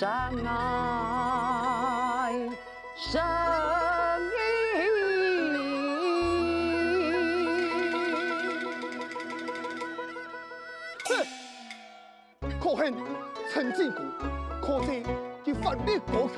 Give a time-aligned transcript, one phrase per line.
[0.00, 0.08] 真
[0.46, 0.52] 爱
[2.96, 3.20] 生
[4.22, 4.30] 命。
[12.58, 12.94] 可恨
[13.52, 14.02] 陈靖国，
[14.62, 15.02] 可惜
[15.44, 16.32] 其法力高强，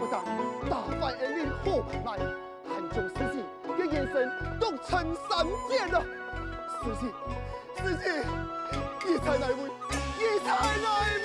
[0.00, 0.20] 不但
[0.68, 2.18] 打败恩人何鹏来，
[2.66, 3.44] 还将自己
[3.78, 6.02] 的眼神都成三箭了。
[6.82, 7.06] 师姐，
[7.80, 8.04] 师姐，
[9.06, 9.56] 你才来为，
[10.18, 10.48] 你才
[10.78, 11.17] 来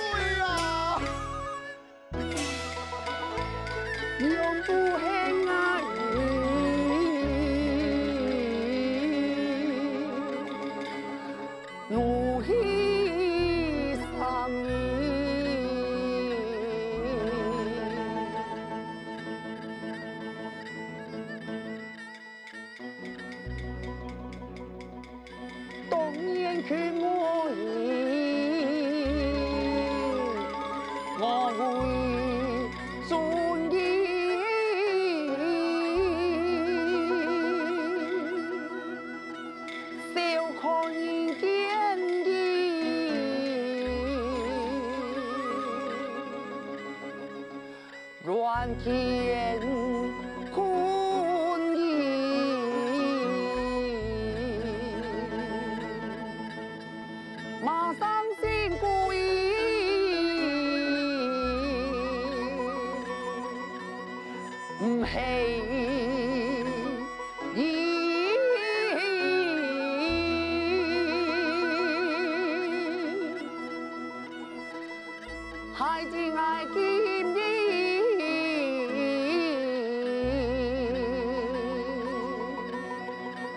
[26.66, 27.58] 去我意，
[31.20, 31.22] 我
[31.58, 31.93] 会
[75.76, 76.80] 孩子爱见
[77.34, 77.40] 你，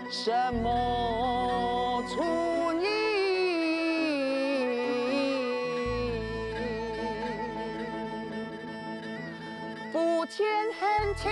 [0.10, 0.34] 什
[0.64, 2.86] 么春意，
[9.94, 10.44] 夫妻
[10.80, 11.30] 恨情。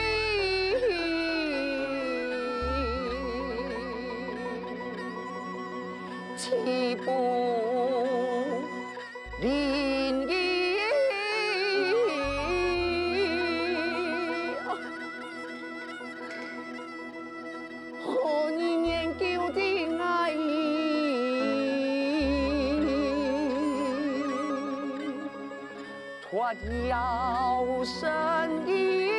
[6.37, 7.09] 岂不
[26.35, 29.09] 脱掉身意。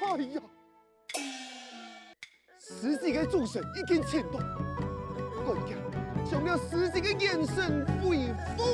[0.00, 0.40] 哎呀，
[2.58, 4.40] 十几个众神已经牵动，
[5.44, 5.76] 我已经
[6.24, 8.64] 将了师姐的眼神恢复。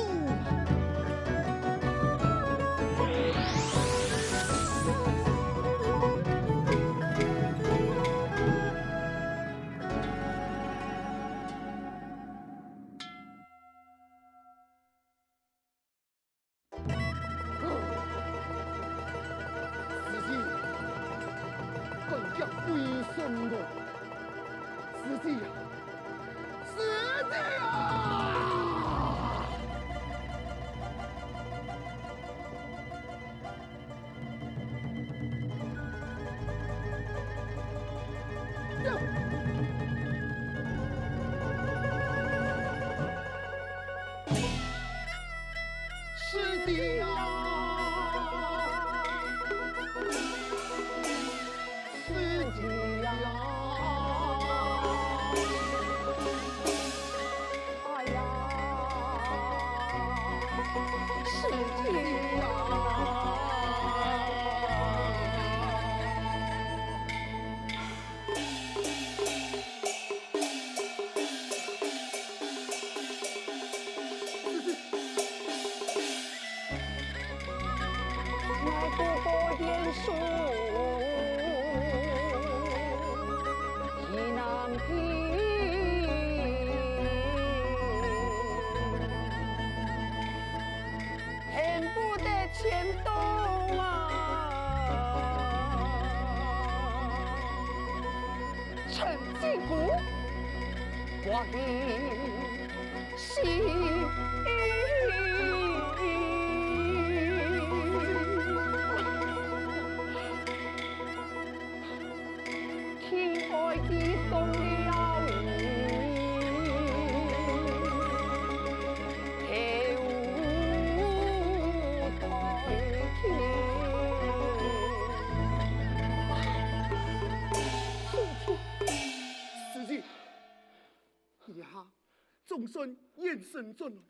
[133.35, 134.01] 延伸进来，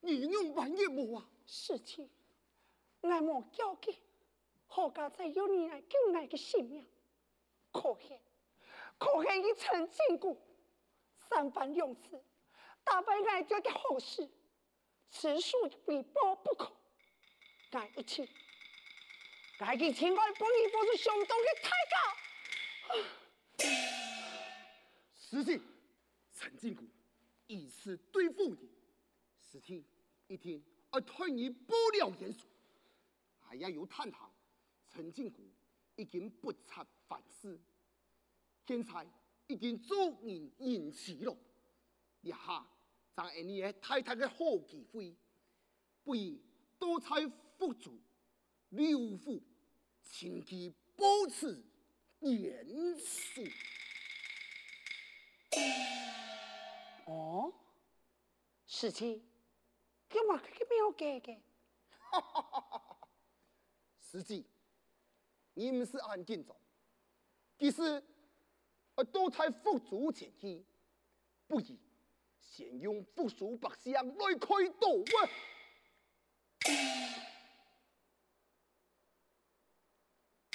[0.00, 1.24] 你用万一无啊？
[1.46, 2.10] 事情，
[3.00, 3.96] 我莫焦急，
[4.66, 6.84] 何家在有你来救我的性命？
[7.70, 8.18] 可恨，
[8.98, 9.40] 可恨！
[9.40, 10.36] 你曾经过
[11.28, 12.20] 三番两次
[12.82, 14.28] 打败我做的好事，
[15.08, 15.56] 此属
[15.86, 16.72] 非报不可。
[17.70, 18.28] 我一起，
[19.60, 21.96] 我以前我本意不是相当的太高。
[25.14, 25.62] 事情，
[26.34, 26.84] 陈靖国
[27.52, 28.70] 以此对付你，
[29.38, 29.84] 事情
[30.26, 32.46] 一天而退你不了严肃，
[33.38, 34.32] 还要有探讨。
[34.88, 35.44] 陈靖国
[35.96, 37.60] 已经不察反思，
[38.64, 39.06] 天才
[39.48, 41.36] 已经做人言辞了。
[42.22, 42.66] 一下
[43.14, 45.14] 将你的太太的好机会，
[46.04, 46.40] 不以
[46.78, 47.26] 多彩
[47.58, 47.98] 付出，
[48.70, 49.42] 六夫
[50.02, 51.62] 请其保持
[52.20, 53.42] 严肃。
[57.12, 57.52] 哦，
[58.64, 59.22] 事情，
[60.08, 61.42] 干嘛可没有改的？
[61.90, 63.08] 哈哈哈哈哈！
[64.00, 64.46] 司机，
[65.54, 66.56] 你们是安静中，
[67.58, 68.02] 其实
[68.94, 70.64] 而多彩付出前期，
[71.46, 71.78] 不宜
[72.38, 74.48] 先用复数百项来开
[74.80, 75.28] 导啊！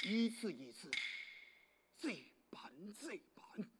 [0.04, 0.90] 一次一次，
[1.98, 3.70] 这般这般，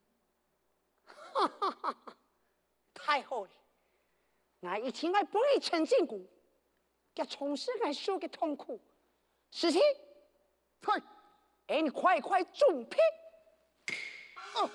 [1.32, 1.48] 哈
[1.82, 2.17] 哈！
[3.08, 3.50] 太好了，
[4.60, 6.20] 我以前我不会陈靖国，
[7.14, 8.78] 给从事我受的痛苦，
[9.50, 9.80] 事情，
[10.82, 11.00] 快，
[11.68, 12.98] 哎，你快快准备。
[14.52, 14.70] 啊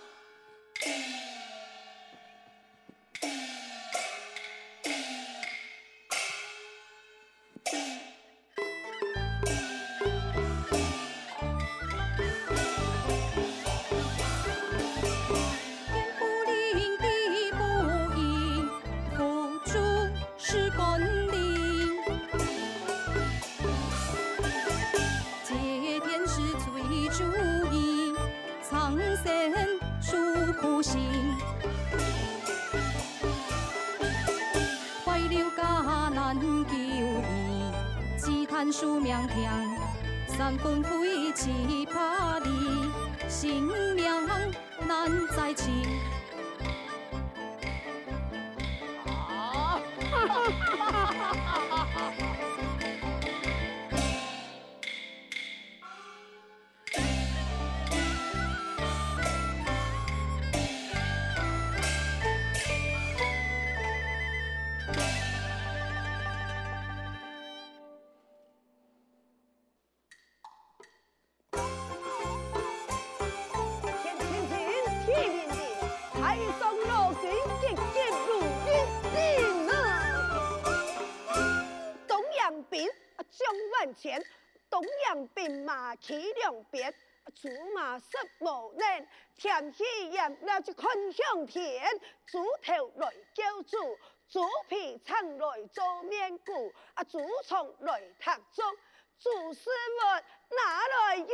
[38.73, 39.47] 数命听，
[40.35, 41.02] 三分土
[85.27, 86.93] 兵马起，两别，
[87.33, 91.83] 竹马色无人，天气炎，那就看向天。
[92.25, 93.77] 猪头来叫猪，
[94.27, 98.65] 猪皮撑来做面鼓，啊，猪肠来踏中，
[99.19, 99.69] 竹丝
[100.01, 100.21] 袜
[100.55, 101.27] 拿来用。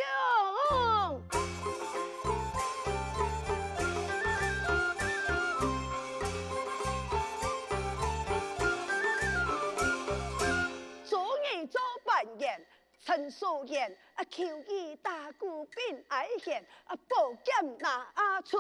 [13.10, 18.60] 陈素颜啊，求医大姑并爱贤啊，宝剑拿阿出，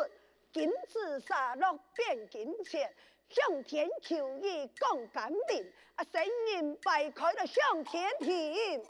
[0.51, 2.91] 金子洒落变金钱，
[3.29, 8.84] 向天求医讲感恩啊，声音摆开了向天庭。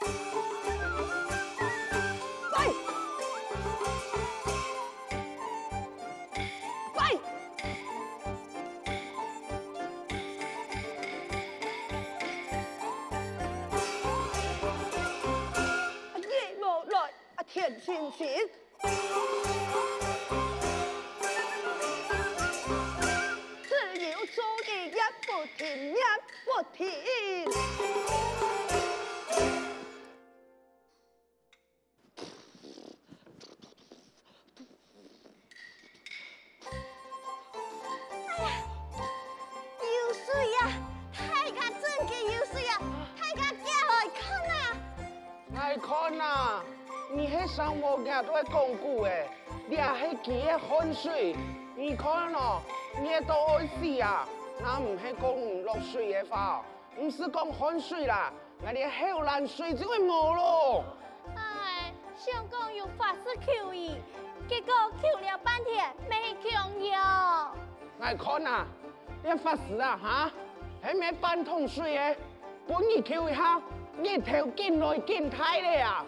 [17.59, 18.25] 天星星，
[23.67, 23.75] 只
[24.05, 24.97] 有做的也
[25.27, 26.01] 不停，也
[26.45, 26.87] 不停。
[47.69, 49.29] 你喺上网见都会讲句诶，
[49.67, 51.35] 你系几嘅汗水？
[51.75, 52.61] 你看咯，
[52.99, 54.27] 你都爱死啊！
[54.59, 56.63] 那唔系讲落水的话，
[56.97, 58.33] 唔是讲汗水啦，
[58.63, 60.83] 那你后烂水就会冇咯。
[61.35, 63.95] 哎，想讲有法师求医，
[64.47, 67.53] 结果求了半天没用药。
[67.99, 68.65] 来看啊，
[69.23, 70.31] 你发誓啊哈？
[70.81, 72.17] 还没半桶水诶？
[72.67, 73.61] 本意求一下，
[73.97, 76.05] 你头见来见太咧啊！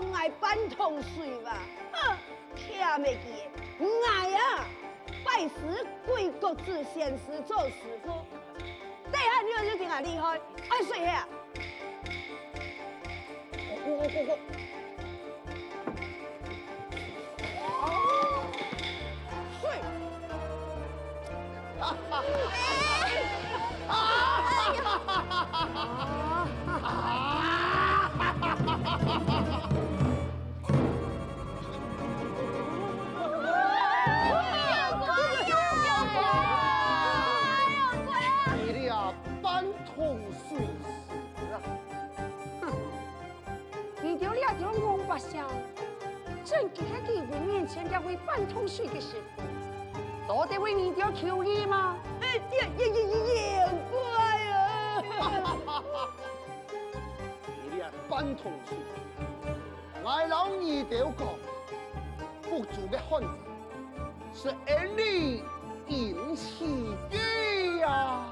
[0.00, 0.06] 哈？
[0.06, 1.58] 呃，那讲爱半桶水吧？
[1.92, 2.16] 哼，
[2.56, 3.26] 听未记？
[4.08, 4.64] 爱啊！
[5.24, 8.24] 拜师贵国子先师做师傅，
[9.10, 11.28] 这下你就真系厉害，爱水啊！
[13.84, 14.38] 我我我我。
[26.92, 27.29] 你
[45.28, 45.50] 条王八箱，
[46.44, 49.42] 真给他给我面前两位半桶水的师傅，
[50.26, 51.96] 都得为你丢求医吗？
[52.22, 53.02] 哎也也也
[53.34, 53.98] 也怪
[54.50, 55.02] 啊！
[57.62, 58.78] 你俩半桶水，
[60.02, 61.28] 我老二条讲，
[62.42, 63.28] 不足的汉子
[64.32, 65.42] 是儿女
[65.88, 67.16] 引起的
[67.80, 68.24] 呀！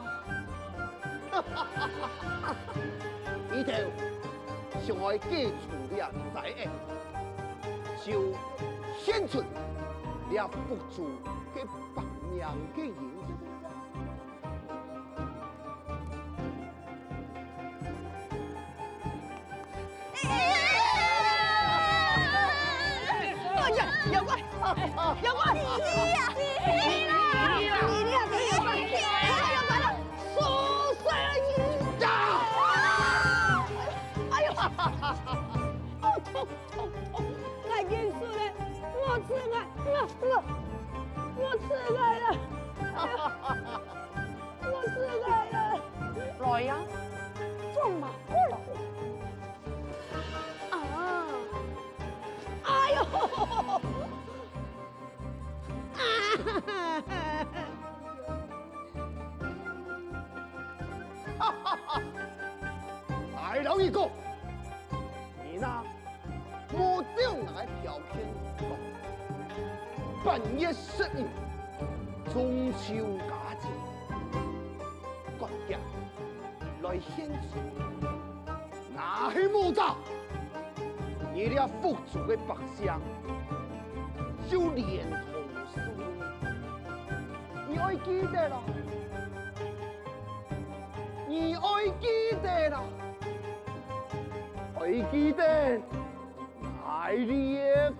[1.30, 2.10] 哈哈哈哈
[2.42, 2.56] 哈！
[3.50, 3.72] 你丢
[4.88, 5.68] 是我记住
[5.98, 6.64] 了在案，
[8.02, 8.32] 就
[8.98, 9.44] 献出
[10.30, 11.10] 了不足
[11.54, 11.60] 的
[11.94, 12.02] 百
[12.34, 13.28] 两的银子。
[23.58, 23.80] 哎呀，
[24.10, 24.40] 有怪，
[25.22, 25.52] 有怪，
[39.28, 39.56] 我吃爱，
[40.20, 40.26] 我
[41.36, 41.66] 我吃
[41.96, 42.24] 爱了，
[44.62, 44.94] 我吃
[45.28, 45.56] 爱了，
[46.40, 46.70] 来呀，
[47.74, 48.54] 放马过来！
[50.70, 50.76] 啊！
[52.64, 52.98] 哎呦！
[61.38, 61.90] 啊哈哈哈！
[63.36, 64.08] 哎，老一个，
[65.44, 65.84] 你那
[66.72, 68.14] 莫叫来调片，
[70.24, 71.26] 半夜十五
[72.32, 73.68] 中秋佳节，
[75.38, 75.78] 国家
[76.82, 77.58] 来献出，
[78.94, 79.96] 那是莫咋？
[81.32, 82.92] 你俩富足的百姓
[84.50, 85.20] 就连同
[85.72, 85.80] 输，
[87.68, 88.62] 你爱记得了。
[91.30, 91.60] 你爱
[92.00, 92.08] 记
[92.42, 92.82] 得啦，
[94.80, 94.80] 爱
[95.12, 95.42] 记得
[96.88, 97.92] 爱你的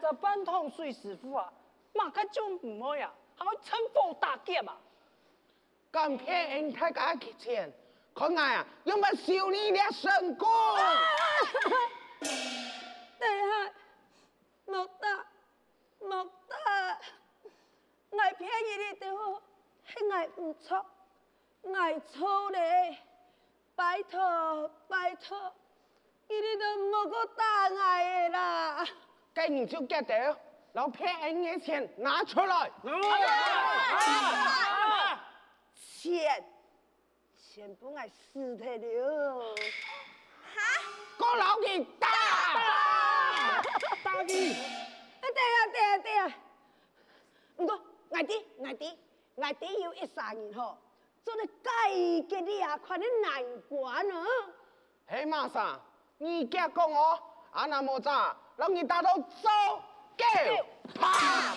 [0.00, 1.52] 这半桶水师傅啊，
[1.94, 4.76] 马个就唔好呀，还会趁火打劫嘛？
[5.90, 7.72] 敢骗人太假嘅钱，
[8.14, 10.48] 看我啊，有冇收你俩成功？
[13.18, 13.70] 对啊，
[14.66, 15.26] 莫打，
[16.00, 16.56] 莫打，
[18.18, 19.42] 爱骗你的都
[19.86, 20.86] 系爱唔错，
[21.74, 22.98] 爱错嘞，
[23.74, 25.52] 拜托拜托，
[26.28, 27.44] 你哋都莫个打
[27.82, 28.86] 爱的啦。
[29.40, 30.36] 咁你就记得，
[30.74, 32.70] 老骗人的钱拿出来。
[35.74, 36.44] 钱，
[37.38, 39.54] 钱不爱死的了。
[41.16, 42.06] 个老给打，
[44.04, 46.30] 大义，啊对啊对啊对啊，
[47.56, 48.98] 唔过外弟外弟
[49.36, 50.76] 外弟有一三年吼，
[51.24, 51.70] 做得改
[52.28, 54.26] 革的啊，快点难关啊！
[55.06, 55.80] 嘿马上，
[56.18, 57.18] 你家讲我，
[57.52, 59.48] 阿那么早，让你打到走
[60.18, 60.24] 狗，
[61.00, 61.56] 啪！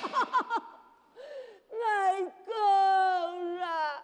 [1.69, 4.01] 爱讲啦，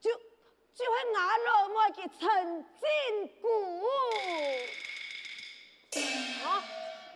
[0.00, 2.86] 就就系牙老妹嘅陈金
[3.42, 3.84] 谷。
[6.46, 6.62] 啊！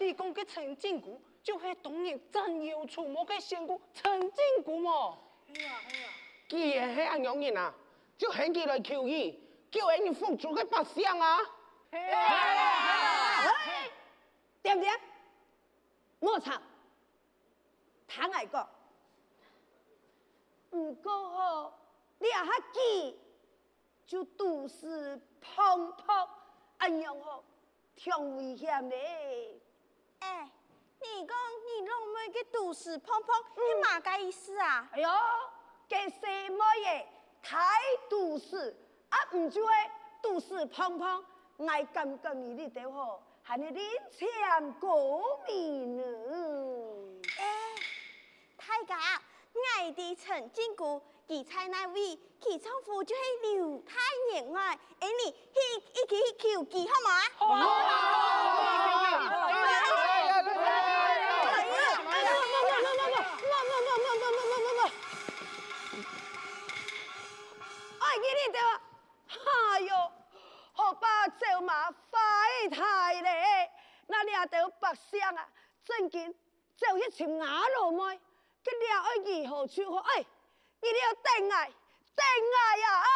[0.01, 5.17] 你讲嘅陈金谷，就系当年真有出没个仙姑陈金谷嘛？
[5.55, 6.09] 哎呀哎呀，
[6.49, 7.73] 既然系咁样人啊，
[8.19, 11.39] 就喊佢来求医，叫人付出嘅百姓啊！
[14.63, 14.91] 对不对？
[16.21, 16.61] 我唱，
[18.07, 18.69] 坦爱讲，
[20.73, 21.73] 唔过吼，
[22.19, 23.19] 你也哈记，
[24.07, 26.29] 就都是碰碰，
[26.79, 27.43] 安样好，
[27.97, 29.61] 挺危险嘞。
[30.19, 30.51] 哎，
[31.01, 34.89] 你讲你弄么个都市碰碰，你嘛个意思啊？
[34.93, 35.09] 哎呦，
[35.89, 37.09] 这什么耶？
[37.43, 37.59] 太
[38.11, 38.77] 都市，
[39.09, 39.73] 啊唔就会
[40.21, 41.25] 都市碰碰，
[41.67, 43.83] 爱感觉你哩都好，系你脸
[44.17, 46.03] 前过敏呢。
[47.37, 47.43] 哎，
[48.57, 48.97] 大家，
[49.77, 53.99] 爱的陈金姑，佢在那位，佢丈夫就是刘太
[54.33, 55.37] 爷爱，哎你去
[55.95, 57.11] 一起去求佢好吗？
[57.39, 57.59] 好啊！
[67.99, 68.81] 哎，你哋话，
[69.75, 69.91] 哎呦，
[70.91, 72.21] 好把走马快
[72.69, 73.71] 太咧，
[74.09, 75.49] 那俩都白相啊，
[75.85, 76.35] 正经
[76.77, 78.21] 走一群牙路妹，
[78.65, 80.01] 佢俩爱如何处好？
[80.01, 80.27] 哎，
[80.83, 81.71] 你哋要等爱，
[82.17, 82.27] 等
[82.59, 83.07] 爱呀啊！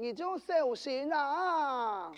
[0.00, 2.12] 你就小心了啊！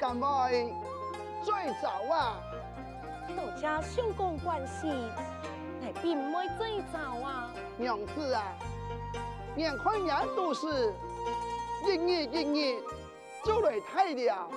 [0.00, 0.72] 你敢会
[1.44, 2.40] 最早啊？
[3.36, 4.86] 大家相公关系，
[5.78, 7.50] 乃并唔会最早啊。
[7.76, 8.42] 娘子啊，
[9.56, 10.94] 眼看人都是
[11.84, 12.82] 一日一日
[13.44, 14.48] 就来太了，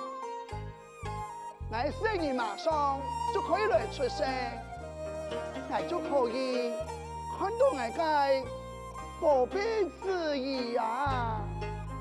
[1.70, 2.98] 乃生意马上
[3.34, 4.26] 就可以来出生，
[5.68, 6.72] 乃就可以
[7.38, 8.48] 看到外界
[9.20, 11.42] 宝贝之意啊！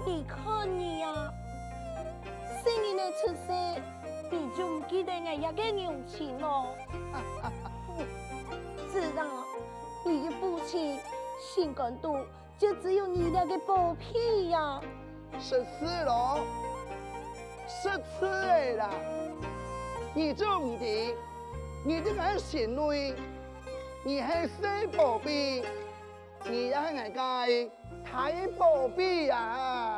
[0.05, 0.42] 你看你呀、啊。
[0.42, 0.42] 生日
[3.03, 3.51] 的出世，
[4.31, 6.67] 你就唔记得我一个娘亲咯？
[8.89, 9.27] 自然，
[10.05, 10.97] 你的父亲
[11.37, 12.17] 心肝肚
[12.57, 14.79] 就只有你那个宝贝呀。
[15.37, 16.39] 十四咯，
[17.67, 18.25] 十四
[18.77, 18.89] 啦，
[20.13, 21.13] 你就唔知，
[21.85, 23.13] 你这个心内，
[24.05, 25.61] 你还是宝贝，
[26.45, 27.47] 你也系个大
[28.57, 29.92] 宝贝呀。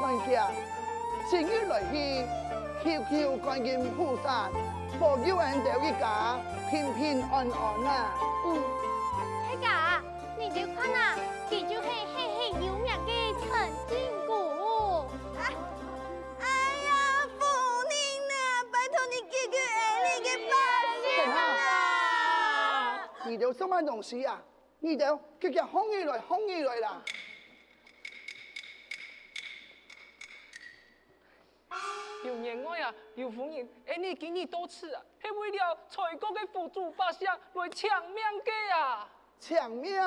[0.00, 0.50] 管家，
[1.30, 2.26] 今日来去
[2.84, 4.50] 求求观音菩萨，
[5.00, 6.38] 保佑俺哋一家
[6.70, 8.14] 平平安安啊！
[8.46, 8.62] 嗯，
[9.48, 10.02] 太家，
[10.38, 11.16] 你就看啊，
[11.48, 13.48] 佢就系嘿嘿有名嘅陈
[13.88, 13.96] 金
[14.26, 14.30] 姑。
[15.38, 15.42] 哎
[16.84, 16.90] 呀，
[17.38, 17.40] 夫
[17.88, 17.94] 人
[18.30, 18.36] 啊，
[18.70, 19.56] 拜托你救救！
[23.26, 24.42] 你哋什么东西啊？
[24.80, 27.00] 你哋佢叫红衣来，红衣来啦！
[32.24, 39.08] 有年外啊，有夫人，哎，你给你多次啊，是为了蔡国的辅助发相来抢命给啊，
[39.38, 40.00] 抢命。